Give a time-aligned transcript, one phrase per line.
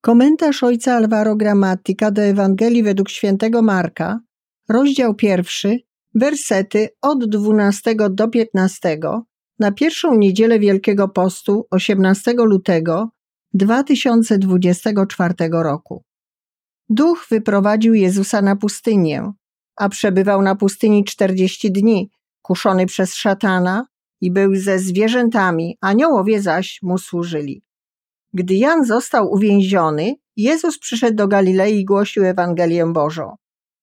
[0.00, 4.20] Komentarz ojca Alvaro Gramatika do Ewangelii według świętego Marka,
[4.68, 5.78] rozdział pierwszy,
[6.14, 8.98] wersety od 12 do 15
[9.58, 13.10] na pierwszą niedzielę Wielkiego Postu 18 lutego
[13.54, 16.04] 2024 roku.
[16.88, 19.32] Duch wyprowadził Jezusa na pustynię,
[19.76, 22.10] a przebywał na pustyni 40 dni,
[22.42, 23.86] kuszony przez szatana
[24.20, 27.62] i był ze zwierzętami, aniołowie zaś mu służyli.
[28.34, 33.36] Gdy Jan został uwięziony, Jezus przyszedł do Galilei i głosił Ewangelię Bożą.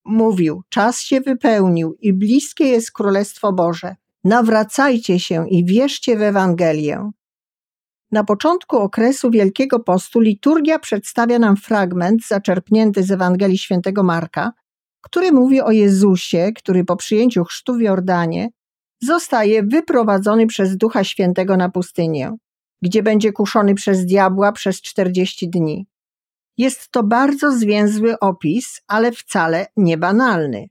[0.06, 3.96] Mówił, czas się wypełnił i bliskie jest Królestwo Boże.
[4.24, 7.12] Nawracajcie się i wierzcie w Ewangelię.
[8.12, 14.52] Na początku okresu Wielkiego Postu liturgia przedstawia nam fragment zaczerpnięty z Ewangelii Świętego Marka,
[15.02, 18.50] który mówi o Jezusie, który po przyjęciu chrztu w Jordanie
[19.02, 22.38] zostaje wyprowadzony przez Ducha Świętego na pustynię,
[22.82, 25.88] gdzie będzie kuszony przez diabła przez 40 dni.
[26.58, 30.70] Jest to bardzo zwięzły opis, ale wcale nie banalny.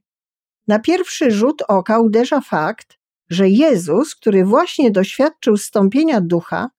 [0.67, 2.97] Na pierwszy rzut oka uderza fakt,
[3.29, 6.69] że Jezus, który właśnie doświadczył stąpienia ducha,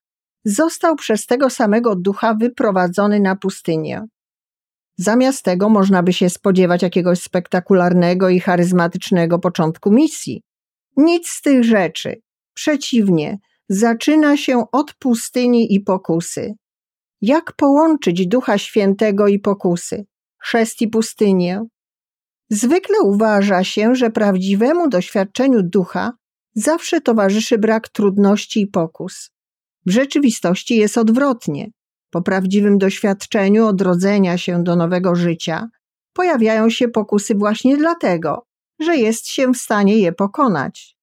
[0.44, 4.06] został przez tego samego ducha wyprowadzony na pustynię.
[4.96, 10.42] Zamiast tego można by się spodziewać jakiegoś spektakularnego i charyzmatycznego początku misji.
[10.96, 12.20] Nic z tych rzeczy.
[12.54, 16.54] Przeciwnie, zaczyna się od pustyni i pokusy.
[17.20, 20.06] Jak połączyć Ducha Świętego i pokusy,
[20.38, 21.62] chrzest i pustynię?
[22.50, 26.12] Zwykle uważa się, że prawdziwemu doświadczeniu ducha
[26.54, 29.30] zawsze towarzyszy brak trudności i pokus.
[29.86, 31.70] W rzeczywistości jest odwrotnie.
[32.10, 35.68] Po prawdziwym doświadczeniu odrodzenia się do nowego życia
[36.12, 38.42] pojawiają się pokusy właśnie dlatego,
[38.80, 40.96] że jest się w stanie je pokonać.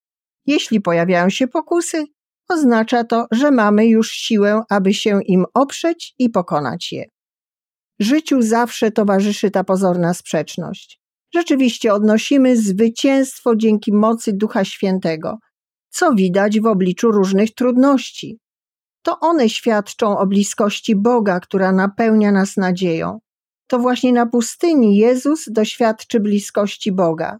[0.45, 2.05] Jeśli pojawiają się pokusy,
[2.49, 7.05] oznacza to, że mamy już siłę, aby się im oprzeć i pokonać je.
[7.99, 11.01] Życiu zawsze towarzyszy ta pozorna sprzeczność.
[11.33, 15.37] Rzeczywiście odnosimy zwycięstwo dzięki mocy Ducha Świętego,
[15.89, 18.39] co widać w obliczu różnych trudności.
[19.01, 23.19] To one świadczą o bliskości Boga, która napełnia nas nadzieją.
[23.67, 27.37] To właśnie na pustyni Jezus doświadczy bliskości Boga.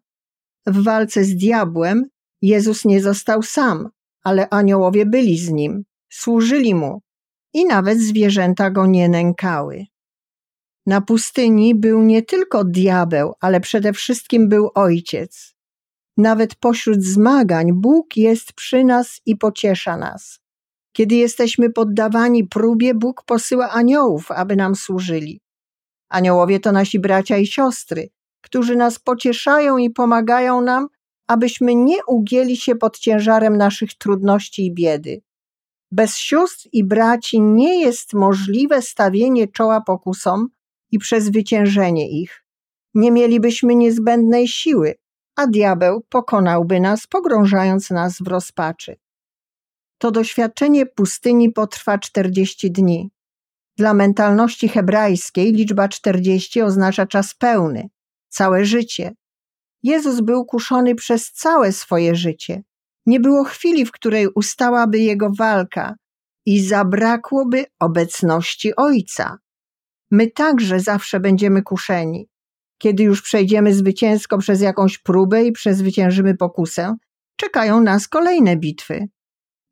[0.65, 2.03] W walce z diabłem
[2.41, 3.89] Jezus nie został sam,
[4.25, 7.01] ale aniołowie byli z nim, służyli mu
[7.53, 9.85] i nawet zwierzęta go nie nękały.
[10.85, 15.55] Na pustyni był nie tylko diabeł, ale przede wszystkim był ojciec.
[16.17, 20.39] Nawet pośród zmagań Bóg jest przy nas i pociesza nas.
[20.93, 25.41] Kiedy jesteśmy poddawani próbie, Bóg posyła aniołów, aby nam służyli.
[26.09, 28.09] Aniołowie to nasi bracia i siostry,
[28.41, 30.87] którzy nas pocieszają i pomagają nam,
[31.27, 35.21] abyśmy nie ugięli się pod ciężarem naszych trudności i biedy.
[35.91, 40.47] Bez sióstr i braci nie jest możliwe stawienie czoła pokusom
[40.91, 42.45] i przezwyciężenie ich.
[42.93, 44.95] Nie mielibyśmy niezbędnej siły,
[45.35, 48.95] a diabeł pokonałby nas, pogrążając nas w rozpaczy.
[49.97, 53.11] To doświadczenie pustyni potrwa 40 dni.
[53.77, 57.89] Dla mentalności hebrajskiej liczba 40 oznacza czas pełny,
[58.29, 59.15] całe życie.
[59.85, 62.63] Jezus był kuszony przez całe swoje życie.
[63.05, 65.95] Nie było chwili, w której ustałaby jego walka
[66.45, 69.37] i zabrakłoby obecności Ojca.
[70.11, 72.29] My także zawsze będziemy kuszeni.
[72.77, 76.95] Kiedy już przejdziemy zwycięsko przez jakąś próbę i przezwyciężymy pokusę,
[77.35, 79.07] czekają nas kolejne bitwy.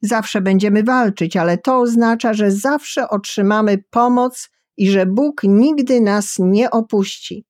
[0.02, 6.35] Zawsze będziemy walczyć, ale to oznacza, że zawsze otrzymamy pomoc i że Bóg nigdy nas
[6.40, 7.46] nie opuści.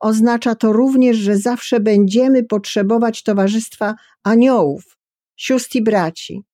[0.00, 3.94] Oznacza to również, że zawsze będziemy potrzebować towarzystwa
[4.24, 4.98] aniołów,
[5.36, 6.44] sióstr i braci.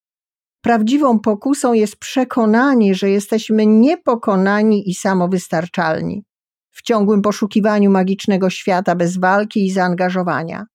[0.61, 6.25] Prawdziwą pokusą jest przekonanie, że jesteśmy niepokonani i samowystarczalni
[6.71, 10.67] w ciągłym poszukiwaniu magicznego świata bez walki i zaangażowania.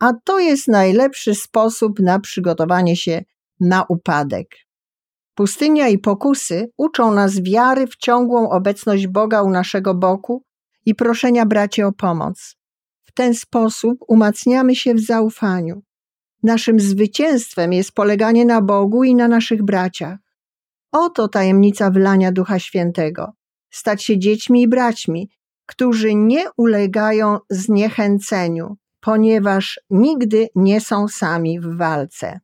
[0.00, 3.22] A to jest najlepszy sposób na przygotowanie się
[3.60, 4.48] na upadek.
[5.34, 10.42] Pustynia i pokusy uczą nas wiary w ciągłą obecność Boga u naszego boku
[10.86, 12.56] i proszenia braci o pomoc.
[13.04, 15.82] W ten sposób umacniamy się w zaufaniu.
[16.42, 20.18] Naszym zwycięstwem jest poleganie na Bogu i na naszych braciach.
[20.92, 23.32] Oto tajemnica wylania Ducha Świętego.
[23.70, 25.30] Stać się dziećmi i braćmi,
[25.66, 32.40] którzy nie ulegają zniechęceniu, ponieważ nigdy nie są sami w walce.